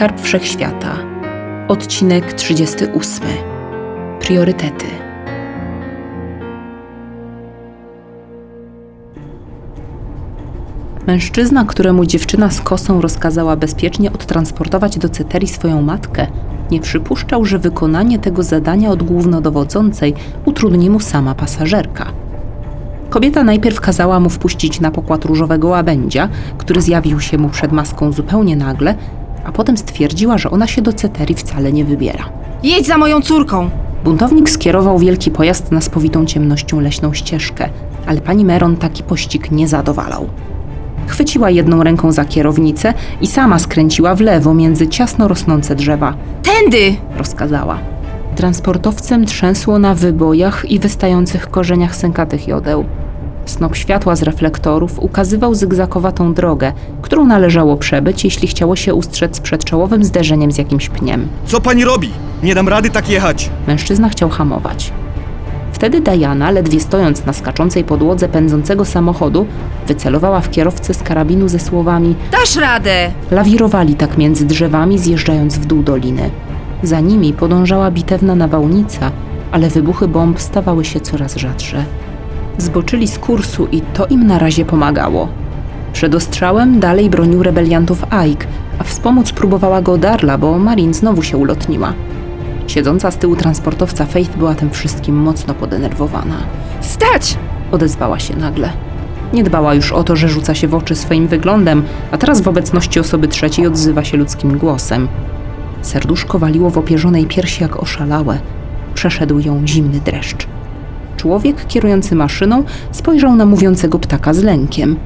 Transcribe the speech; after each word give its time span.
Skarb 0.00 0.20
Wszechświata. 0.20 0.96
Odcinek 1.68 2.32
38. 2.32 3.26
Priorytety. 4.20 4.86
Mężczyzna, 11.06 11.64
któremu 11.64 12.04
dziewczyna 12.04 12.50
z 12.50 12.60
kosą 12.60 13.00
rozkazała 13.00 13.56
bezpiecznie 13.56 14.12
odtransportować 14.12 14.98
do 14.98 15.08
Ceterii 15.08 15.48
swoją 15.48 15.82
matkę, 15.82 16.26
nie 16.70 16.80
przypuszczał, 16.80 17.44
że 17.44 17.58
wykonanie 17.58 18.18
tego 18.18 18.42
zadania 18.42 18.90
od 18.90 19.02
głównodowodzącej 19.02 20.14
utrudni 20.44 20.90
mu 20.90 21.00
sama 21.00 21.34
pasażerka. 21.34 22.06
Kobieta 23.10 23.44
najpierw 23.44 23.80
kazała 23.80 24.20
mu 24.20 24.30
wpuścić 24.30 24.80
na 24.80 24.90
pokład 24.90 25.24
różowego 25.24 25.68
łabędzia, 25.68 26.28
który 26.58 26.80
zjawił 26.80 27.20
się 27.20 27.38
mu 27.38 27.48
przed 27.48 27.72
maską 27.72 28.12
zupełnie 28.12 28.56
nagle, 28.56 28.94
a 29.44 29.52
potem 29.52 29.76
stwierdziła, 29.76 30.38
że 30.38 30.50
ona 30.50 30.66
się 30.66 30.82
do 30.82 30.92
Ceterii 30.92 31.36
wcale 31.36 31.72
nie 31.72 31.84
wybiera. 31.84 32.24
Jedź 32.62 32.86
za 32.86 32.98
moją 32.98 33.20
córką! 33.20 33.70
Buntownik 34.04 34.50
skierował 34.50 34.98
wielki 34.98 35.30
pojazd 35.30 35.72
na 35.72 35.80
spowitą 35.80 36.26
ciemnością 36.26 36.80
leśną 36.80 37.14
ścieżkę, 37.14 37.68
ale 38.06 38.20
pani 38.20 38.44
Meron 38.44 38.76
taki 38.76 39.02
pościg 39.02 39.50
nie 39.50 39.68
zadowalał. 39.68 40.28
Chwyciła 41.06 41.50
jedną 41.50 41.82
ręką 41.82 42.12
za 42.12 42.24
kierownicę 42.24 42.94
i 43.20 43.26
sama 43.26 43.58
skręciła 43.58 44.14
w 44.14 44.20
lewo 44.20 44.54
między 44.54 44.88
ciasno 44.88 45.28
rosnące 45.28 45.74
drzewa. 45.74 46.14
Tędy! 46.42 46.96
Rozkazała. 47.16 47.78
Transportowcem 48.36 49.26
trzęsło 49.26 49.78
na 49.78 49.94
wybojach 49.94 50.70
i 50.70 50.78
wystających 50.78 51.50
korzeniach 51.50 51.96
sękatych 51.96 52.48
jodeł. 52.48 52.84
Snop 53.44 53.76
światła 53.76 54.16
z 54.16 54.22
reflektorów 54.22 54.98
ukazywał 54.98 55.54
zygzakowatą 55.54 56.34
drogę, 56.34 56.72
którą 57.02 57.24
należało 57.24 57.76
przebyć, 57.76 58.24
jeśli 58.24 58.48
chciało 58.48 58.76
się 58.76 58.94
ustrzec 58.94 59.40
przed 59.40 59.64
czołowym 59.64 60.04
zderzeniem 60.04 60.52
z 60.52 60.58
jakimś 60.58 60.88
pniem. 60.88 61.28
Co 61.46 61.60
pani 61.60 61.84
robi? 61.84 62.10
Nie 62.42 62.54
dam 62.54 62.68
rady 62.68 62.90
tak 62.90 63.08
jechać. 63.08 63.50
Mężczyzna 63.66 64.08
chciał 64.08 64.28
hamować. 64.28 64.92
Wtedy 65.72 66.00
Diana, 66.00 66.50
ledwie 66.50 66.80
stojąc 66.80 67.26
na 67.26 67.32
skaczącej 67.32 67.84
podłodze 67.84 68.28
pędzącego 68.28 68.84
samochodu, 68.84 69.46
wycelowała 69.86 70.40
w 70.40 70.50
kierowcę 70.50 70.94
z 70.94 71.02
karabinu 71.02 71.48
ze 71.48 71.58
słowami 71.58 72.14
Dasz 72.32 72.56
radę! 72.56 73.10
Lawirowali 73.30 73.94
tak 73.94 74.18
między 74.18 74.46
drzewami, 74.46 74.98
zjeżdżając 74.98 75.58
w 75.58 75.66
dół 75.66 75.82
doliny. 75.82 76.30
Za 76.82 77.00
nimi 77.00 77.32
podążała 77.32 77.90
bitewna 77.90 78.34
nawałnica, 78.34 79.10
ale 79.52 79.68
wybuchy 79.68 80.08
bomb 80.08 80.40
stawały 80.40 80.84
się 80.84 81.00
coraz 81.00 81.36
rzadsze. 81.36 81.84
Zboczyli 82.60 83.08
z 83.08 83.18
kursu 83.18 83.68
i 83.72 83.80
to 83.80 84.06
im 84.06 84.26
na 84.26 84.38
razie 84.38 84.64
pomagało. 84.64 85.28
Przed 85.92 86.14
ostrzałem 86.14 86.80
dalej 86.80 87.10
bronił 87.10 87.42
rebeliantów 87.42 88.04
Ike, 88.10 88.46
a 88.78 88.84
wspomóc 88.84 89.32
próbowała 89.32 89.82
go 89.82 89.98
Darla, 89.98 90.38
bo 90.38 90.58
Marin 90.58 90.94
znowu 90.94 91.22
się 91.22 91.36
ulotniła. 91.36 91.92
Siedząca 92.66 93.10
z 93.10 93.16
tyłu 93.16 93.36
transportowca 93.36 94.06
Faith 94.06 94.36
była 94.36 94.54
tym 94.54 94.70
wszystkim 94.70 95.16
mocno 95.16 95.54
podenerwowana. 95.54 96.36
Stać! 96.80 97.36
Odezwała 97.72 98.18
się 98.18 98.36
nagle. 98.36 98.72
Nie 99.32 99.44
dbała 99.44 99.74
już 99.74 99.92
o 99.92 100.04
to, 100.04 100.16
że 100.16 100.28
rzuca 100.28 100.54
się 100.54 100.68
w 100.68 100.74
oczy 100.74 100.94
swoim 100.94 101.26
wyglądem, 101.26 101.82
a 102.10 102.18
teraz 102.18 102.40
w 102.40 102.48
obecności 102.48 103.00
osoby 103.00 103.28
trzeciej 103.28 103.66
odzywa 103.66 104.04
się 104.04 104.16
ludzkim 104.16 104.58
głosem. 104.58 105.08
Serduszko 105.82 106.38
waliło 106.38 106.70
w 106.70 106.78
opierzonej 106.78 107.26
piersi 107.26 107.62
jak 107.62 107.82
oszalałe. 107.82 108.38
Przeszedł 108.94 109.38
ją 109.38 109.66
zimny 109.66 110.00
dreszcz. 110.00 110.46
Człowiek 111.20 111.66
kierujący 111.66 112.16
maszyną 112.16 112.64
spojrzał 112.92 113.36
na 113.36 113.46
mówiącego 113.46 113.98
ptaka 113.98 114.34
z 114.34 114.42
lękiem. 114.42 114.96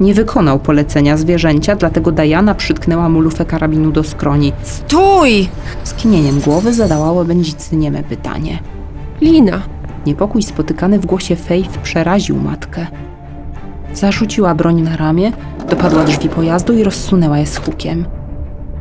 Nie 0.00 0.14
wykonał 0.14 0.58
polecenia 0.58 1.16
zwierzęcia, 1.16 1.76
dlatego 1.76 2.12
Diana 2.12 2.54
przytknęła 2.54 3.08
mu 3.08 3.20
lufę 3.20 3.44
karabinu 3.44 3.92
do 3.92 4.02
skroni. 4.02 4.52
Stój! 4.62 5.48
Skinieniem 5.84 6.40
głowy 6.40 6.74
zadała 6.74 7.12
łabędzicy 7.12 7.76
nieme 7.76 8.02
pytanie. 8.02 8.58
Lina. 9.20 9.62
Niepokój 10.06 10.42
spotykany 10.42 10.98
w 10.98 11.06
głosie 11.06 11.36
Faith 11.36 11.78
przeraził 11.78 12.36
matkę. 12.36 12.86
Zarzuciła 13.94 14.54
broń 14.54 14.82
na 14.82 14.96
ramię, 14.96 15.32
dopadła 15.70 16.04
drzwi 16.04 16.28
pojazdu 16.28 16.72
i 16.72 16.84
rozsunęła 16.84 17.38
je 17.38 17.46
z 17.46 17.56
hukiem. 17.56 18.06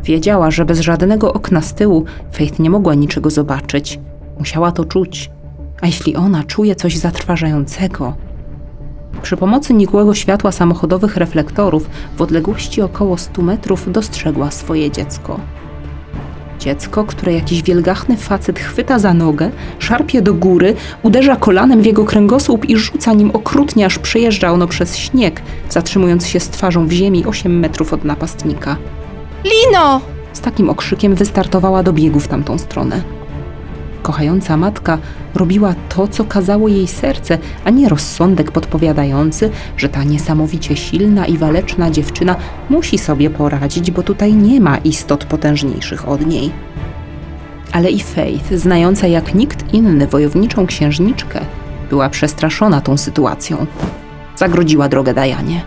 Wiedziała, 0.03 0.51
że 0.51 0.65
bez 0.65 0.79
żadnego 0.79 1.33
okna 1.33 1.61
z 1.61 1.73
tyłu 1.73 2.05
Faith 2.31 2.59
nie 2.59 2.69
mogła 2.69 2.95
niczego 2.95 3.29
zobaczyć. 3.29 3.99
Musiała 4.39 4.71
to 4.71 4.85
czuć. 4.85 5.32
A 5.83 5.85
jeśli 5.85 6.15
ona 6.15 6.43
czuje 6.43 6.75
coś 6.75 6.97
zatrważającego? 6.97 8.13
Przy 9.21 9.37
pomocy 9.37 9.73
nikłego 9.73 10.13
światła 10.13 10.51
samochodowych 10.51 11.17
reflektorów 11.17 11.89
w 12.17 12.21
odległości 12.21 12.81
około 12.81 13.17
100 13.17 13.41
metrów 13.41 13.91
dostrzegła 13.91 14.51
swoje 14.51 14.91
dziecko. 14.91 15.39
Dziecko, 16.59 17.03
które 17.03 17.33
jakiś 17.33 17.63
wielgachny 17.63 18.17
facet 18.17 18.59
chwyta 18.59 18.99
za 18.99 19.13
nogę, 19.13 19.51
szarpie 19.79 20.21
do 20.21 20.33
góry, 20.33 20.75
uderza 21.01 21.35
kolanem 21.35 21.81
w 21.81 21.85
jego 21.85 22.05
kręgosłup 22.05 22.69
i 22.69 22.77
rzuca 22.77 23.13
nim 23.13 23.31
okrutnie, 23.31 23.85
aż 23.85 23.99
przejeżdża 23.99 24.51
ono 24.51 24.67
przez 24.67 24.97
śnieg, 24.97 25.41
zatrzymując 25.69 26.27
się 26.27 26.39
z 26.39 26.49
twarzą 26.49 26.87
w 26.87 26.91
ziemi 26.91 27.25
8 27.25 27.59
metrów 27.59 27.93
od 27.93 28.03
napastnika. 28.03 28.75
Lino! 29.43 30.01
Z 30.33 30.41
takim 30.41 30.69
okrzykiem 30.69 31.15
wystartowała 31.15 31.83
do 31.83 31.93
biegu 31.93 32.19
w 32.19 32.27
tamtą 32.27 32.57
stronę. 32.57 33.22
Kochająca 34.03 34.57
matka 34.57 34.97
robiła 35.35 35.75
to, 35.89 36.07
co 36.07 36.23
kazało 36.25 36.67
jej 36.67 36.87
serce, 36.87 37.37
a 37.65 37.69
nie 37.69 37.89
rozsądek 37.89 38.51
podpowiadający, 38.51 39.49
że 39.77 39.89
ta 39.89 40.03
niesamowicie 40.03 40.75
silna 40.75 41.25
i 41.25 41.37
waleczna 41.37 41.91
dziewczyna 41.91 42.35
musi 42.69 42.97
sobie 42.97 43.29
poradzić, 43.29 43.91
bo 43.91 44.03
tutaj 44.03 44.33
nie 44.33 44.61
ma 44.61 44.77
istot 44.77 45.25
potężniejszych 45.25 46.07
od 46.07 46.25
niej. 46.25 46.51
Ale 47.71 47.89
i 47.89 47.99
Faith, 47.99 48.53
znająca 48.53 49.07
jak 49.07 49.35
nikt 49.35 49.73
inny 49.73 50.07
wojowniczą 50.07 50.65
księżniczkę, 50.65 51.39
była 51.89 52.09
przestraszona 52.09 52.81
tą 52.81 52.97
sytuacją. 52.97 53.65
Zagrodziła 54.35 54.89
drogę 54.89 55.13
Dajanie. 55.13 55.61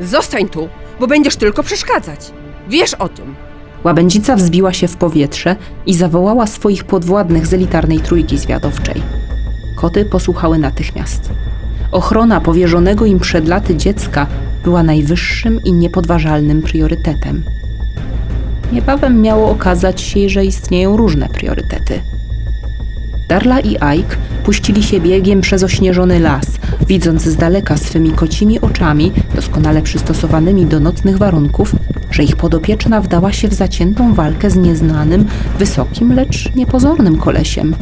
Zostań 0.00 0.48
tu, 0.48 0.68
bo 1.00 1.06
będziesz 1.06 1.36
tylko 1.36 1.62
przeszkadzać. 1.62 2.32
Wiesz 2.68 2.94
o 2.94 3.08
tym. 3.08 3.47
Łabędzica 3.84 4.36
wzbiła 4.36 4.72
się 4.72 4.88
w 4.88 4.96
powietrze 4.96 5.56
i 5.86 5.94
zawołała 5.94 6.46
swoich 6.46 6.84
podwładnych 6.84 7.46
z 7.46 7.54
elitarnej 7.54 8.00
trójki 8.00 8.38
zwiadowczej. 8.38 9.02
Koty 9.76 10.04
posłuchały 10.04 10.58
natychmiast. 10.58 11.30
Ochrona 11.92 12.40
powierzonego 12.40 13.06
im 13.06 13.18
przed 13.18 13.48
laty 13.48 13.76
dziecka 13.76 14.26
była 14.64 14.82
najwyższym 14.82 15.60
i 15.64 15.72
niepodważalnym 15.72 16.62
priorytetem. 16.62 17.42
Niebawem 18.72 19.22
miało 19.22 19.50
okazać 19.50 20.00
się, 20.00 20.28
że 20.28 20.44
istnieją 20.44 20.96
różne 20.96 21.28
priorytety. 21.28 22.00
Darla 23.28 23.60
i 23.60 23.76
Ike 23.76 24.16
puścili 24.44 24.82
się 24.82 25.00
biegiem 25.00 25.40
przez 25.40 25.62
ośnieżony 25.62 26.20
las, 26.20 26.46
widząc 26.86 27.22
z 27.22 27.36
daleka 27.36 27.76
swymi 27.76 28.10
kocimi 28.10 28.60
oczami, 28.60 29.12
doskonale 29.34 29.82
przystosowanymi 29.82 30.66
do 30.66 30.80
nocnych 30.80 31.18
warunków, 31.18 31.74
że 32.10 32.22
ich 32.22 32.36
podopieczna 32.36 33.00
wdała 33.00 33.32
się 33.32 33.48
w 33.48 33.54
zaciętą 33.54 34.14
walkę 34.14 34.50
z 34.50 34.56
nieznanym, 34.56 35.26
wysokim, 35.58 36.12
lecz 36.12 36.54
niepozornym 36.54 37.18
kolesiem. 37.18 37.74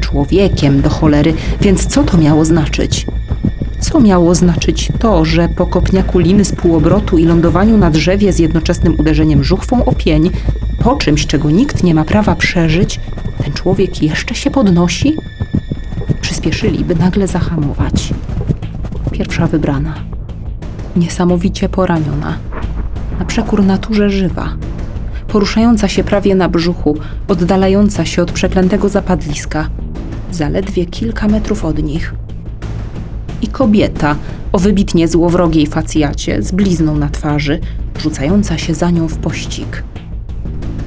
Człowiekiem 0.00 0.80
do 0.82 0.90
cholery, 0.90 1.34
więc 1.60 1.86
co 1.86 2.02
to 2.02 2.18
miało 2.18 2.44
znaczyć? 2.44 3.06
Co 3.80 4.00
miało 4.00 4.34
znaczyć 4.34 4.88
to, 4.98 5.24
że 5.24 5.48
po 5.48 5.66
kopniaku 5.66 6.18
liny 6.18 6.44
z 6.44 6.52
półobrotu 6.52 7.18
i 7.18 7.24
lądowaniu 7.24 7.76
na 7.76 7.90
drzewie 7.90 8.32
z 8.32 8.38
jednoczesnym 8.38 9.00
uderzeniem 9.00 9.44
żuchwą 9.44 9.84
o 9.84 9.92
pień, 9.92 10.30
po 10.78 10.96
czymś, 10.96 11.26
czego 11.26 11.50
nikt 11.50 11.82
nie 11.82 11.94
ma 11.94 12.04
prawa 12.04 12.36
przeżyć, 12.36 13.00
ten 13.44 13.52
człowiek 13.52 14.02
jeszcze 14.02 14.34
się 14.34 14.50
podnosi? 14.50 15.16
Przyspieszyli, 16.20 16.84
by 16.84 16.94
nagle 16.94 17.26
zahamować. 17.26 18.14
Pierwsza 19.12 19.46
wybrana. 19.46 19.94
Niesamowicie 20.96 21.68
poraniona. 21.68 22.49
Przekór 23.30 23.64
naturze 23.64 24.10
żywa. 24.10 24.48
Poruszająca 25.28 25.88
się 25.88 26.04
prawie 26.04 26.34
na 26.34 26.48
brzuchu, 26.48 26.98
oddalająca 27.28 28.04
się 28.04 28.22
od 28.22 28.32
przeklętego 28.32 28.88
zapadliska. 28.88 29.68
Zaledwie 30.30 30.86
kilka 30.86 31.28
metrów 31.28 31.64
od 31.64 31.82
nich. 31.82 32.14
I 33.42 33.48
kobieta 33.48 34.16
o 34.52 34.58
wybitnie 34.58 35.08
złowrogiej 35.08 35.66
facjacie 35.66 36.42
z 36.42 36.52
blizną 36.52 36.96
na 36.96 37.08
twarzy, 37.08 37.60
rzucająca 37.98 38.58
się 38.58 38.74
za 38.74 38.90
nią 38.90 39.08
w 39.08 39.18
pościg. 39.18 39.82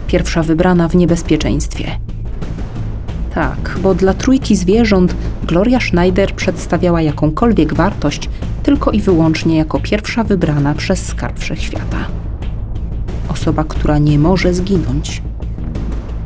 Pierwsza 0.07 0.43
wybrana 0.43 0.87
w 0.87 0.95
niebezpieczeństwie. 0.95 1.91
Tak, 3.35 3.79
bo 3.83 3.95
dla 3.95 4.13
trójki 4.13 4.55
zwierząt 4.55 5.15
Gloria 5.43 5.79
Schneider 5.79 6.35
przedstawiała 6.35 7.01
jakąkolwiek 7.01 7.73
wartość 7.73 8.29
tylko 8.63 8.91
i 8.91 9.01
wyłącznie 9.01 9.57
jako 9.57 9.79
pierwsza 9.79 10.23
wybrana 10.23 10.73
przez 10.73 11.05
skarb 11.05 11.39
wszechświata. 11.39 12.22
Osoba, 13.29 13.63
która 13.63 13.97
nie 13.97 14.19
może 14.19 14.53
zginąć. 14.53 15.21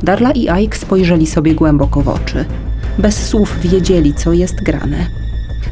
Darla 0.03 0.31
i 0.31 0.49
Ike 0.49 0.77
spojrzeli 0.77 1.27
sobie 1.27 1.55
głęboko 1.55 2.01
w 2.01 2.07
oczy. 2.07 2.45
Bez 2.97 3.27
słów 3.27 3.59
wiedzieli, 3.61 4.13
co 4.13 4.33
jest 4.33 4.63
grane. 4.63 5.07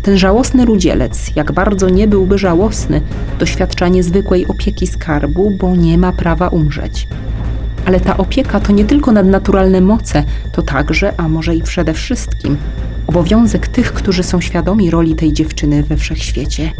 Ten 0.03 0.17
żałosny 0.17 0.65
rudzielec, 0.65 1.35
jak 1.35 1.51
bardzo 1.51 1.89
nie 1.89 2.07
byłby 2.07 2.37
żałosny, 2.37 3.01
doświadcza 3.39 3.87
niezwykłej 3.87 4.47
opieki 4.47 4.87
skarbu, 4.87 5.51
bo 5.61 5.75
nie 5.75 5.97
ma 5.97 6.11
prawa 6.11 6.47
umrzeć. 6.47 7.07
Ale 7.85 7.99
ta 7.99 8.17
opieka 8.17 8.59
to 8.59 8.71
nie 8.71 8.85
tylko 8.85 9.11
nadnaturalne 9.11 9.81
moce, 9.81 10.23
to 10.53 10.61
także, 10.61 11.13
a 11.17 11.27
może 11.27 11.55
i 11.55 11.63
przede 11.63 11.93
wszystkim, 11.93 12.57
obowiązek 13.07 13.67
tych, 13.67 13.93
którzy 13.93 14.23
są 14.23 14.41
świadomi 14.41 14.91
roli 14.91 15.15
tej 15.15 15.33
dziewczyny 15.33 15.83
we 15.83 15.97
wszechświecie. 15.97 16.71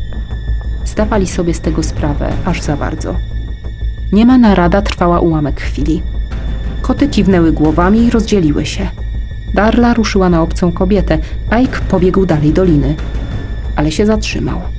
Zdawali 0.85 1.27
sobie 1.27 1.53
z 1.53 1.59
tego 1.59 1.83
sprawę 1.83 2.33
aż 2.45 2.61
za 2.61 2.77
bardzo. 2.77 3.15
Niema 4.11 4.37
narada 4.37 4.81
trwała 4.81 5.19
ułamek 5.19 5.61
chwili. 5.61 6.01
Koty 6.81 7.07
kiwnęły 7.07 7.51
głowami 7.51 8.05
i 8.05 8.09
rozdzieliły 8.09 8.65
się. 8.65 8.89
Darla 9.53 9.93
ruszyła 9.93 10.29
na 10.29 10.41
obcą 10.41 10.71
kobietę, 10.71 11.17
Ike 11.51 11.79
pobiegł 11.89 12.25
dalej 12.25 12.53
doliny. 12.53 12.95
Ale 13.75 13.91
się 13.91 14.05
zatrzymał. 14.05 14.74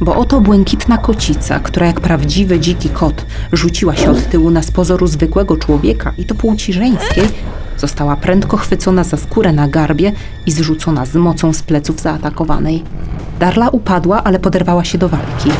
Bo 0.00 0.16
oto 0.16 0.40
błękitna 0.40 0.98
kocica, 0.98 1.60
która 1.60 1.86
jak 1.86 2.00
prawdziwy 2.00 2.60
dziki 2.60 2.88
kot 2.88 3.26
rzuciła 3.52 3.96
się 3.96 4.10
od 4.10 4.30
tyłu 4.30 4.50
na 4.50 4.62
z 4.62 4.70
pozoru 4.70 5.06
zwykłego 5.06 5.56
człowieka 5.56 6.12
i 6.18 6.24
to 6.24 6.34
płci 6.34 6.72
żeńskiej, 6.72 7.28
została 7.78 8.16
prędko 8.16 8.56
chwycona 8.56 9.04
za 9.04 9.16
skórę 9.16 9.52
na 9.52 9.68
garbie 9.68 10.12
i 10.46 10.52
zrzucona 10.52 11.06
z 11.06 11.14
mocą 11.14 11.52
z 11.52 11.62
pleców 11.62 12.00
zaatakowanej. 12.00 12.82
Darla 13.40 13.68
upadła, 13.68 14.24
ale 14.24 14.38
poderwała 14.38 14.84
się 14.84 14.98
do 14.98 15.08
walki. 15.08 15.50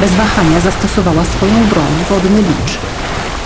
Bez 0.00 0.12
wahania 0.12 0.60
zastosowała 0.60 1.24
swoją 1.24 1.54
broń, 1.70 1.92
wodny 2.10 2.38
licz. 2.38 2.78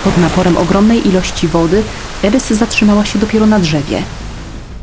Pod 0.04 0.18
naporem 0.18 0.56
ogromnej 0.56 1.08
ilości 1.08 1.48
wody 1.48 1.82
Ebys 2.22 2.50
zatrzymała 2.50 3.04
się 3.04 3.18
dopiero 3.18 3.46
na 3.46 3.58
drzewie. 3.58 4.02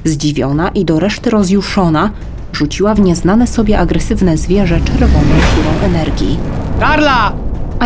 Zdziwiona 0.03 0.69
i 0.69 0.85
do 0.85 0.99
reszty 0.99 1.29
rozjuszona, 1.29 2.09
rzuciła 2.55 2.95
w 2.95 2.99
nieznane 2.99 3.47
sobie 3.47 3.79
agresywne 3.79 4.37
zwierzę 4.37 4.81
czerwoną 4.81 5.19
kulą 5.19 5.85
energii. 5.85 6.37
Darla! 6.79 7.33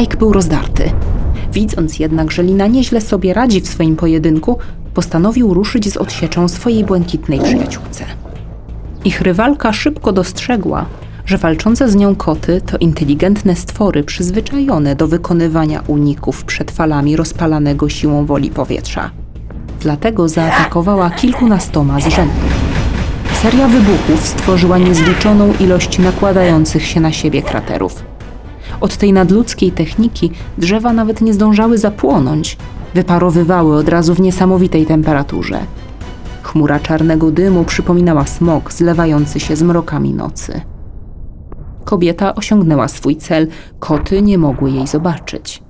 Ike 0.01 0.18
był 0.18 0.33
rozdarty. 0.33 0.92
Widząc 1.54 2.00
jednak, 2.00 2.31
że 2.31 2.44
Lina 2.44 2.68
nieźle 2.68 3.01
sobie 3.01 3.33
radzi 3.33 3.62
w 3.62 3.68
swoim 3.68 3.95
pojedynku, 3.95 4.57
postanowił 4.94 5.54
ruszyć 5.54 5.94
z 5.94 5.98
odsieczą 5.98 6.48
swojej 6.48 6.83
błękitnej 6.83 7.39
przyjaciółce. 7.39 8.06
Ich 9.06 9.21
rywalka 9.21 9.74
szybko 9.74 10.12
dostrzegła, 10.12 10.86
że 11.25 11.38
walczące 11.38 11.89
z 11.89 11.95
nią 11.95 12.16
koty 12.16 12.62
to 12.62 12.77
inteligentne 12.77 13.56
stwory 13.56 14.04
przyzwyczajone 14.04 14.95
do 14.95 15.07
wykonywania 15.07 15.81
uników 15.88 16.44
przed 16.44 16.71
falami 16.71 17.16
rozpalanego 17.16 17.89
siłą 17.89 18.25
woli 18.25 18.50
powietrza. 18.50 19.12
Dlatego 19.80 20.30
zaatakowała 20.30 21.10
kilkunastoma 21.10 22.00
z 22.00 22.07
rzędu. 22.07 22.58
Seria 23.41 23.68
wybuchów 23.68 24.27
stworzyła 24.27 24.77
niezliczoną 24.77 25.53
ilość 25.59 26.00
nakładających 26.00 26.86
się 26.86 27.00
na 27.00 27.12
siebie 27.12 27.41
kraterów. 27.41 28.03
Od 28.81 28.97
tej 28.97 29.13
nadludzkiej 29.13 29.71
techniki 29.71 30.31
drzewa 30.57 30.94
nawet 30.94 31.21
nie 31.21 31.33
zdążały 31.33 31.77
zapłonąć, 31.77 32.57
wyparowywały 32.94 33.75
od 33.75 33.89
razu 33.89 34.13
w 34.13 34.19
niesamowitej 34.19 34.86
temperaturze. 34.86 35.59
Chmura 36.44 36.80
czarnego 36.80 37.31
dymu 37.31 37.63
przypominała 37.63 38.25
smog 38.25 38.74
zlewający 38.74 39.39
się 39.39 39.56
z 39.56 39.63
mrokami 39.63 40.13
nocy. 40.13 40.62
Kobieta 41.85 42.35
osiągnęła 42.35 42.88
swój 42.88 43.15
cel, 43.15 43.47
koty 43.80 44.21
nie 44.21 44.38
mogły 44.38 44.71
jej 44.71 44.88
zobaczyć. 44.88 45.63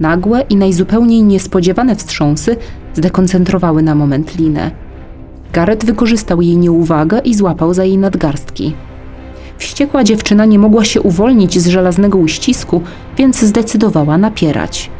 Nagłe 0.00 0.40
i 0.40 0.56
najzupełniej 0.56 1.22
niespodziewane 1.22 1.96
wstrząsy 1.96 2.56
zdekoncentrowały 2.94 3.82
na 3.82 3.94
moment 3.94 4.38
Linę. 4.38 4.81
Gareth 5.52 5.86
wykorzystał 5.86 6.42
jej 6.42 6.56
nieuwagę 6.56 7.18
i 7.18 7.34
złapał 7.34 7.74
za 7.74 7.84
jej 7.84 7.98
nadgarstki. 7.98 8.74
Wściekła 9.58 10.04
dziewczyna 10.04 10.44
nie 10.44 10.58
mogła 10.58 10.84
się 10.84 11.00
uwolnić 11.00 11.58
z 11.58 11.66
żelaznego 11.66 12.18
uścisku, 12.18 12.82
więc 13.18 13.40
zdecydowała 13.40 14.18
napierać. 14.18 14.90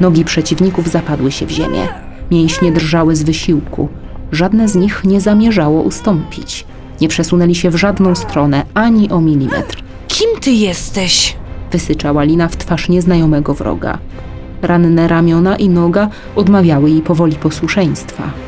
Nogi 0.00 0.24
przeciwników 0.24 0.88
zapadły 0.88 1.32
się 1.32 1.46
w 1.46 1.50
ziemię. 1.50 1.88
Mięśnie 2.30 2.72
drżały 2.72 3.16
z 3.16 3.22
wysiłku. 3.22 3.88
Żadne 4.32 4.68
z 4.68 4.74
nich 4.74 5.04
nie 5.04 5.20
zamierzało 5.20 5.82
ustąpić. 5.82 6.66
Nie 7.00 7.08
przesunęli 7.08 7.54
się 7.54 7.70
w 7.70 7.76
żadną 7.76 8.14
stronę 8.14 8.62
ani 8.74 9.10
o 9.10 9.20
milimetr. 9.20 9.82
Kim 10.08 10.40
ty 10.40 10.50
jesteś? 10.50 11.36
Wysyczała 11.72 12.24
Lina 12.24 12.48
w 12.48 12.56
twarz 12.56 12.88
nieznajomego 12.88 13.54
wroga. 13.54 13.98
Ranne 14.62 15.08
ramiona 15.08 15.56
i 15.56 15.68
noga 15.68 16.08
odmawiały 16.36 16.90
jej 16.90 17.02
powoli 17.02 17.36
posłuszeństwa. 17.36 18.45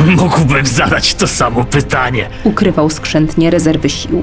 Mógłbym 0.00 0.66
zadać 0.66 1.14
to 1.14 1.26
samo 1.26 1.64
pytanie. 1.64 2.28
Ukrywał 2.44 2.90
skrzętnie 2.90 3.50
rezerwy 3.50 3.88
sił. 3.90 4.22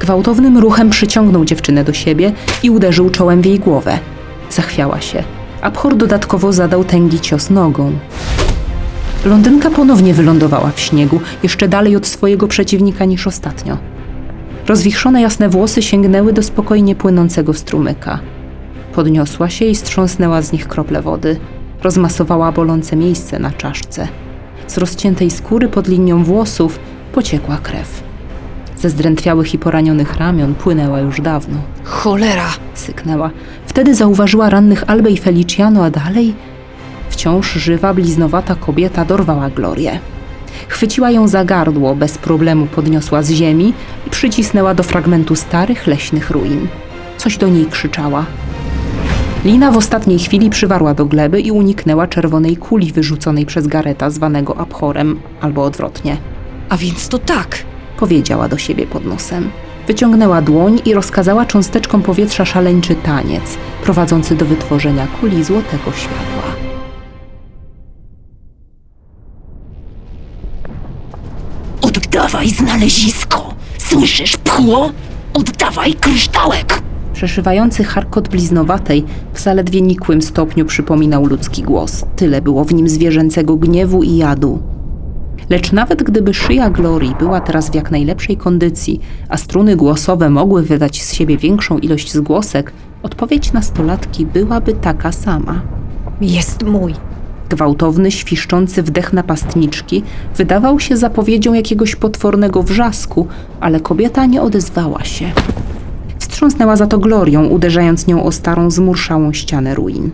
Gwałtownym 0.00 0.58
ruchem 0.58 0.90
przyciągnął 0.90 1.44
dziewczynę 1.44 1.84
do 1.84 1.92
siebie 1.92 2.32
i 2.62 2.70
uderzył 2.70 3.10
czołem 3.10 3.42
w 3.42 3.46
jej 3.46 3.58
głowę. 3.58 3.98
Zachwiała 4.50 5.00
się. 5.00 5.24
Abhor 5.62 5.96
dodatkowo 5.96 6.52
zadał 6.52 6.84
tęgi 6.84 7.20
cios 7.20 7.50
nogą. 7.50 7.92
Blondynka 9.24 9.70
ponownie 9.70 10.14
wylądowała 10.14 10.70
w 10.74 10.80
śniegu, 10.80 11.20
jeszcze 11.42 11.68
dalej 11.68 11.96
od 11.96 12.06
swojego 12.06 12.48
przeciwnika 12.48 13.04
niż 13.04 13.26
ostatnio. 13.26 13.78
Rozwichrzone 14.66 15.22
jasne 15.22 15.48
włosy 15.48 15.82
sięgnęły 15.82 16.32
do 16.32 16.42
spokojnie 16.42 16.94
płynącego 16.94 17.54
strumyka. 17.54 18.18
Podniosła 18.94 19.50
się 19.50 19.64
i 19.64 19.74
strząsnęła 19.74 20.42
z 20.42 20.52
nich 20.52 20.68
krople 20.68 21.02
wody. 21.02 21.36
Rozmasowała 21.82 22.52
bolące 22.52 22.96
miejsce 22.96 23.38
na 23.38 23.50
czaszce. 23.50 24.08
Z 24.72 24.78
rozciętej 24.78 25.30
skóry 25.30 25.68
pod 25.68 25.88
linią 25.88 26.24
włosów 26.24 26.78
pociekła 27.12 27.58
krew. 27.62 28.02
Ze 28.76 28.90
zdrętwiałych 28.90 29.54
i 29.54 29.58
poranionych 29.58 30.16
ramion 30.16 30.54
płynęła 30.54 31.00
już 31.00 31.20
dawno. 31.20 31.58
Cholera! 31.84 32.48
Syknęła. 32.74 33.30
Wtedy 33.66 33.94
zauważyła 33.94 34.50
rannych 34.50 34.90
Albę 34.90 35.10
i 35.10 35.18
Feliciano, 35.18 35.84
a 35.84 35.90
dalej 35.90 36.34
wciąż 37.10 37.52
żywa, 37.52 37.94
bliznowata 37.94 38.54
kobieta 38.54 39.04
dorwała 39.04 39.50
Glorię. 39.50 39.98
Chwyciła 40.68 41.10
ją 41.10 41.28
za 41.28 41.44
gardło, 41.44 41.94
bez 41.94 42.18
problemu 42.18 42.66
podniosła 42.66 43.22
z 43.22 43.30
ziemi 43.30 43.74
i 44.06 44.10
przycisnęła 44.10 44.74
do 44.74 44.82
fragmentu 44.82 45.36
starych 45.36 45.86
leśnych 45.86 46.30
ruin. 46.30 46.68
Coś 47.16 47.36
do 47.38 47.48
niej 47.48 47.66
krzyczała. 47.66 48.26
Lina 49.44 49.72
w 49.72 49.76
ostatniej 49.76 50.18
chwili 50.18 50.50
przywarła 50.50 50.94
do 50.94 51.06
gleby 51.06 51.40
i 51.40 51.50
uniknęła 51.50 52.06
czerwonej 52.06 52.56
kuli 52.56 52.92
wyrzuconej 52.92 53.46
przez 53.46 53.66
Gareta 53.66 54.10
zwanego 54.10 54.56
Abhorem, 54.56 55.20
albo 55.40 55.64
odwrotnie. 55.64 56.16
A 56.68 56.76
więc 56.76 57.08
to 57.08 57.18
tak. 57.18 57.64
Powiedziała 57.98 58.48
do 58.48 58.58
siebie 58.58 58.86
pod 58.86 59.04
nosem. 59.04 59.50
Wyciągnęła 59.86 60.42
dłoń 60.42 60.80
i 60.84 60.94
rozkazała 60.94 61.46
cząsteczkom 61.46 62.02
powietrza 62.02 62.44
szaleńczy 62.44 62.94
taniec, 62.94 63.42
prowadzący 63.84 64.36
do 64.36 64.44
wytworzenia 64.44 65.06
kuli 65.20 65.44
złotego 65.44 65.92
światła. 65.92 66.42
Oddawaj 71.80 72.48
znalezisko! 72.48 73.54
Słyszysz, 73.78 74.36
pchło? 74.36 74.90
Oddawaj 75.34 75.94
kryształek! 75.94 76.82
Przeszywający 77.12 77.84
charkot 77.84 78.28
bliznowatej 78.28 79.04
w 79.32 79.40
zaledwie 79.40 79.80
nikłym 79.80 80.22
stopniu 80.22 80.64
przypominał 80.64 81.26
ludzki 81.26 81.62
głos. 81.62 82.04
Tyle 82.16 82.42
było 82.42 82.64
w 82.64 82.74
nim 82.74 82.88
zwierzęcego 82.88 83.56
gniewu 83.56 84.02
i 84.02 84.16
jadu. 84.16 84.62
Lecz 85.50 85.72
nawet 85.72 86.02
gdyby 86.02 86.34
szyja 86.34 86.70
Glorii 86.70 87.14
była 87.18 87.40
teraz 87.40 87.70
w 87.70 87.74
jak 87.74 87.90
najlepszej 87.90 88.36
kondycji, 88.36 89.00
a 89.28 89.36
struny 89.36 89.76
głosowe 89.76 90.30
mogły 90.30 90.62
wydać 90.62 91.02
z 91.02 91.12
siebie 91.12 91.36
większą 91.36 91.78
ilość 91.78 92.12
zgłosek, 92.12 92.72
odpowiedź 93.02 93.52
nastolatki 93.52 94.26
byłaby 94.26 94.72
taka 94.72 95.12
sama. 95.12 95.62
Jest 96.20 96.62
mój. 96.62 96.94
Gwałtowny, 97.50 98.10
świszczący 98.10 98.82
wdech 98.82 99.12
napastniczki 99.12 100.02
wydawał 100.36 100.80
się 100.80 100.96
zapowiedzią 100.96 101.52
jakiegoś 101.54 101.96
potwornego 101.96 102.62
wrzasku, 102.62 103.26
ale 103.60 103.80
kobieta 103.80 104.26
nie 104.26 104.42
odezwała 104.42 105.04
się. 105.04 105.32
Wstrząsnęła 106.32 106.76
za 106.76 106.86
to 106.86 106.98
glorią, 106.98 107.46
uderzając 107.46 108.06
nią 108.06 108.24
o 108.24 108.32
starą, 108.32 108.70
zmurszałą 108.70 109.32
ścianę 109.32 109.74
ruin. 109.74 110.10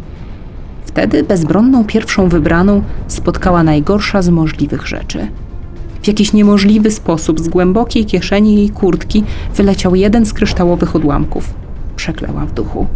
Wtedy 0.85 1.23
bezbronną 1.23 1.85
pierwszą 1.85 2.29
wybraną 2.29 2.83
spotkała 3.09 3.63
najgorsza 3.63 4.23
z 4.23 4.29
możliwych 4.29 4.87
rzeczy. 4.87 5.29
W 6.03 6.09
jakiś 6.09 6.33
niemożliwy 6.33 6.91
sposób 6.91 7.41
z 7.41 7.49
głębokiej 7.49 8.05
kieszeni 8.05 8.57
jej 8.57 8.71
kurtki 8.71 9.25
wyleciał 9.55 9.95
jeden 9.95 10.27
z 10.27 10.33
kryształowych 10.33 10.97
odłamków. 10.97 11.55
Przeklęła 11.97 12.47
w 12.47 12.53
duchu. 12.53 12.87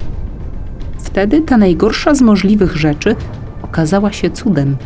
Wtedy 0.99 1.41
ta 1.41 1.57
najgorsza 1.57 2.15
z 2.15 2.23
możliwych 2.23 2.77
rzeczy 2.77 3.17
okazała 3.63 4.13
się 4.13 4.31
cudem, 4.31 4.77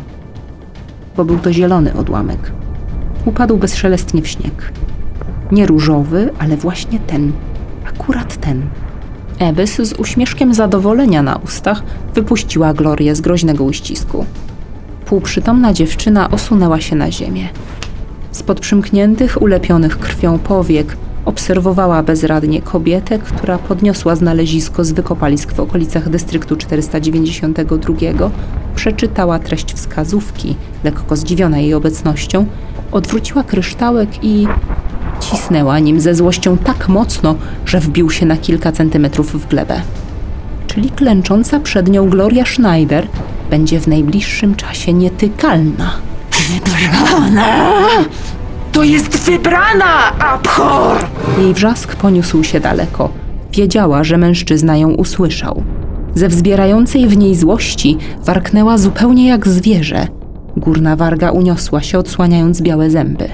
bo 1.15 1.25
był 1.25 1.37
to 1.37 1.53
zielony 1.53 1.93
odłamek. 1.93 2.51
Upadł 3.25 3.57
bezszelestnie 3.57 4.21
w 4.21 4.27
śnieg. 4.27 4.71
Nie 5.51 5.65
różowy, 5.65 6.29
ale 6.39 6.57
właśnie 6.57 6.99
ten, 6.99 7.31
akurat 7.99 8.37
ten. 8.37 8.61
Ebys 9.39 9.75
z 9.75 9.93
uśmieszkiem 9.93 10.53
zadowolenia 10.53 11.23
na 11.23 11.35
ustach 11.35 11.83
wypuściła 12.15 12.73
Glorię 12.73 13.15
z 13.15 13.21
groźnego 13.21 13.63
uścisku. 13.63 14.25
Półprzytomna 15.05 15.73
dziewczyna 15.73 16.31
osunęła 16.31 16.81
się 16.81 16.95
na 16.95 17.11
ziemię. 17.11 17.49
Spod 18.31 18.59
przymkniętych, 18.59 19.41
ulepionych 19.41 19.99
krwią 19.99 20.39
powiek 20.39 20.97
Obserwowała 21.27 22.03
bezradnie 22.03 22.61
kobietę, 22.61 23.19
która 23.19 23.57
podniosła 23.57 24.15
znalezisko 24.15 24.83
z 24.85 24.91
wykopalisk 24.91 25.53
w 25.53 25.59
okolicach 25.59 26.09
dystryktu 26.09 26.55
492, 26.55 28.31
przeczytała 28.75 29.39
treść 29.39 29.73
wskazówki, 29.73 30.55
lekko 30.83 31.15
zdziwiona 31.15 31.57
jej 31.57 31.73
obecnością, 31.73 32.45
odwróciła 32.91 33.43
kryształek 33.43 34.09
i 34.21 34.47
cisnęła 35.19 35.79
nim 35.79 35.99
ze 35.99 36.15
złością 36.15 36.57
tak 36.57 36.89
mocno, 36.89 37.35
że 37.65 37.79
wbił 37.79 38.09
się 38.09 38.25
na 38.25 38.37
kilka 38.37 38.71
centymetrów 38.71 39.33
w 39.33 39.47
glebę. 39.47 39.81
Czyli 40.67 40.89
klęcząca 40.89 41.59
przed 41.59 41.89
nią 41.89 42.09
Gloria 42.09 42.45
Schneider 42.45 43.07
będzie 43.49 43.79
w 43.79 43.87
najbliższym 43.87 44.55
czasie 44.55 44.93
nietykalna. 44.93 45.91
Wybrana! 46.31 47.45
To 48.71 48.83
jest 48.83 49.17
wybrana, 49.17 50.19
Abhor! 50.19 50.97
Jej 51.37 51.53
wrzask 51.53 51.95
poniósł 51.95 52.43
się 52.43 52.59
daleko. 52.59 53.09
Wiedziała, 53.53 54.03
że 54.03 54.17
mężczyzna 54.17 54.77
ją 54.77 54.89
usłyszał. 54.89 55.63
Ze 56.15 56.27
wzbierającej 56.27 57.07
w 57.07 57.17
niej 57.17 57.35
złości 57.35 57.97
warknęła 58.25 58.77
zupełnie 58.77 59.27
jak 59.27 59.47
zwierzę. 59.47 60.07
Górna 60.57 60.95
warga 60.95 61.31
uniosła 61.31 61.81
się, 61.81 61.99
odsłaniając 61.99 62.61
białe 62.61 62.89
zęby. 62.89 63.29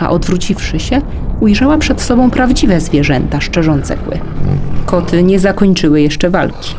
A 0.00 0.10
odwróciwszy 0.10 0.80
się, 0.80 1.00
ujrzała 1.40 1.78
przed 1.78 2.00
sobą 2.00 2.30
prawdziwe 2.30 2.80
zwierzęta 2.80 3.40
szczerzące 3.40 3.96
kły. 3.96 4.18
Koty 4.86 5.22
nie 5.22 5.38
zakończyły 5.38 6.00
jeszcze 6.00 6.30
walki. 6.30 6.74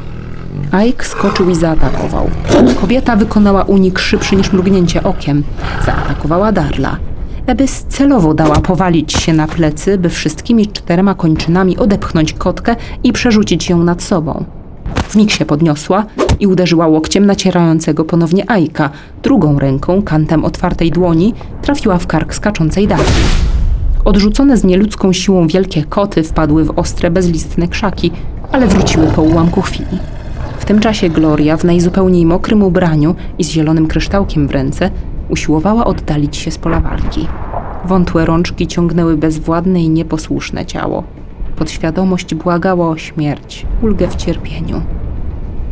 Ike 0.88 1.06
skoczył 1.06 1.50
i 1.50 1.56
zaatakował. 1.56 2.30
Kobieta 2.82 3.16
wykonała 3.16 3.64
unik 3.64 4.00
szybszy 4.00 4.36
niż 4.36 4.54
mrugnięcie 4.54 5.04
okiem. 5.04 5.44
Zaatakowała 5.86 6.52
Darla. 6.52 6.98
Ebys 7.48 7.86
celowo 7.90 8.34
dała 8.34 8.60
powalić 8.60 9.14
się 9.14 9.34
na 9.34 9.48
plecy, 9.48 9.98
by 9.98 10.10
wszystkimi 10.10 10.68
czterema 10.68 11.16
kończynami 11.16 11.78
odepchnąć 11.78 12.34
kotkę 12.34 12.76
i 13.04 13.14
przerzucić 13.14 13.70
ją 13.70 13.84
nad 13.84 14.04
sobą. 14.04 14.46
W 15.08 15.32
się 15.32 15.46
podniosła 15.46 16.06
i 16.40 16.48
uderzyła 16.48 16.88
łokciem 16.88 17.26
nacierającego 17.26 18.06
ponownie 18.06 18.52
Ajka. 18.52 18.90
Drugą 19.24 19.60
ręką, 19.60 20.02
kantem 20.02 20.46
otwartej 20.46 20.92
dłoni, 20.92 21.34
trafiła 21.62 21.98
w 21.98 22.08
kark 22.08 22.34
skaczącej 22.34 22.88
Darli. 22.88 23.06
Odrzucone 24.06 24.58
z 24.58 24.64
nieludzką 24.64 25.14
siłą 25.14 25.48
wielkie 25.48 25.84
koty 25.84 26.24
wpadły 26.24 26.64
w 26.64 26.80
ostre, 26.80 27.12
bezlistne 27.12 27.68
krzaki, 27.68 28.12
ale 28.52 28.68
wróciły 28.68 29.08
po 29.08 29.22
ułamku 29.22 29.62
chwili. 29.62 30.00
W 30.60 30.66
tym 30.66 30.80
czasie 30.80 31.10
Gloria, 31.10 31.58
w 31.58 31.64
najzupełniej 31.64 32.26
mokrym 32.26 32.64
ubraniu 32.64 33.16
i 33.38 33.44
z 33.44 33.50
zielonym 33.50 33.88
kryształkiem 33.88 34.48
w 34.48 34.52
ręce, 34.52 34.92
usiłowała 35.30 35.86
oddalić 35.86 36.38
się 36.38 36.52
z 36.52 36.58
pola 36.58 36.80
walki. 36.80 37.28
Wątłe 37.86 38.26
rączki 38.26 38.68
ciągnęły 38.68 39.18
bezwładne 39.18 39.84
i 39.84 39.90
nieposłuszne 39.90 40.66
ciało. 40.66 41.04
Podświadomość 41.56 42.36
błagała 42.36 42.90
o 42.90 42.98
śmierć, 42.98 43.66
ulgę 43.82 44.08
w 44.08 44.16
cierpieniu. 44.16 44.82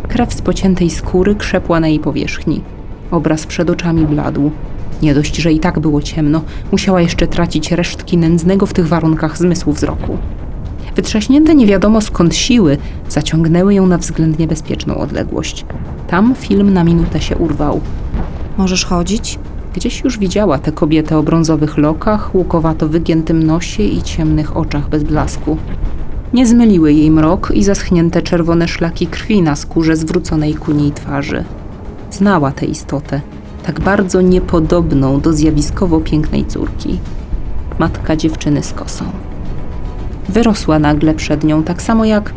Krew 0.08 0.34
z 0.34 0.42
pociętej 0.42 0.89
skóry 0.89 1.36
krzepła 1.36 1.80
na 1.80 1.88
jej 1.88 2.00
powierzchni. 2.00 2.62
Obraz 3.12 3.46
przed 3.46 3.70
oczami 3.70 4.06
bladł. 4.06 4.51
Nie 5.01 5.13
dość, 5.13 5.38
że 5.38 5.51
i 5.51 5.60
tak 5.60 5.80
było 5.80 6.01
ciemno, 6.01 6.42
musiała 6.72 7.01
jeszcze 7.01 7.27
tracić 7.27 7.72
resztki 7.72 8.18
nędznego 8.18 8.66
w 8.66 8.74
tych 8.74 8.88
warunkach 8.88 9.38
zmysłu 9.38 9.74
wzroku. 9.74 10.18
Wytrzaśnięte 10.96 11.56
nie 11.56 11.66
wiadomo 11.66 12.01
skąd 12.01 12.36
siły 12.36 12.77
zaciągnęły 13.10 13.74
ją 13.74 13.88
na 13.88 13.98
względnie 13.98 14.48
bezpieczną 14.48 14.98
odległość. 14.98 15.66
Tam 16.08 16.36
film 16.36 16.74
na 16.74 16.84
minutę 16.84 17.22
się 17.22 17.38
urwał. 17.38 17.82
Możesz 18.58 18.86
chodzić? 18.86 19.39
Gdzieś 19.75 20.04
już 20.04 20.20
widziała 20.20 20.58
tę 20.58 20.72
kobietę 20.72 21.18
o 21.18 21.24
brązowych 21.24 21.77
lokach, 21.77 22.36
łukowato 22.36 22.88
wygiętym 22.88 23.44
nosie 23.44 23.84
i 23.84 24.01
ciemnych 24.01 24.58
oczach 24.58 24.89
bez 24.89 25.04
blasku. 25.04 25.58
Nie 26.34 26.48
zmyliły 26.48 26.93
jej 26.93 27.12
mrok 27.12 27.51
i 27.53 27.63
zaschnięte 27.63 28.22
czerwone 28.22 28.67
szlaki 28.67 29.07
krwi 29.07 29.41
na 29.41 29.55
skórze 29.55 29.96
zwróconej 29.96 30.53
ku 30.53 30.72
niej 30.72 30.91
twarzy. 30.91 31.43
Znała 32.12 32.51
tę 32.51 32.65
istotę, 32.65 33.22
tak 33.63 33.79
bardzo 33.79 34.22
niepodobną 34.22 35.19
do 35.19 35.34
zjawiskowo 35.34 36.00
pięknej 36.00 36.46
córki. 36.46 37.00
Matka 37.79 38.15
dziewczyny 38.15 38.63
z 38.63 38.74
kosą. 38.74 39.05
Wyrosła 40.29 40.79
nagle 40.79 41.13
przed 41.13 41.43
nią, 41.43 41.63
tak 41.63 41.81
samo 41.81 42.05
jak 42.05 42.34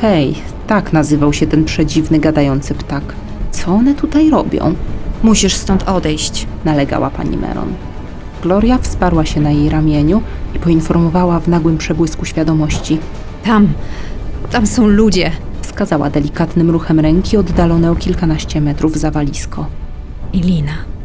Fej, 0.00 0.34
tak 0.66 0.92
nazywał 0.92 1.32
się 1.32 1.46
ten 1.46 1.64
przedziwny, 1.64 2.18
gadający 2.18 2.74
ptak. 2.74 3.02
Co 3.50 3.70
one 3.72 3.94
tutaj 3.94 4.30
robią? 4.30 4.74
Musisz 5.22 5.54
stąd 5.54 5.88
odejść. 5.88 6.46
nalegała 6.64 7.10
pani 7.10 7.36
Meron. 7.36 7.72
Gloria 8.42 8.78
wsparła 8.78 9.24
się 9.24 9.40
na 9.40 9.50
jej 9.50 9.68
ramieniu 9.68 10.22
i 10.54 10.58
poinformowała 10.58 11.40
w 11.40 11.48
nagłym 11.48 11.78
przebłysku 11.78 12.24
świadomości. 12.24 12.98
Tam, 13.44 13.68
tam 14.50 14.66
są 14.66 14.86
ludzie. 14.86 15.30
Wskazała 15.62 16.10
delikatnym 16.10 16.70
ruchem 16.70 17.00
ręki 17.00 17.36
oddalone 17.36 17.90
o 17.90 17.96
kilkanaście 17.96 18.60
metrów 18.60 18.96
zawalisko. 18.96 19.66
I 20.32 20.40
Lina. 20.40 20.95